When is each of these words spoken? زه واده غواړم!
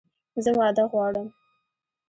زه 0.43 0.51
واده 0.57 0.83
غواړم! 0.91 1.27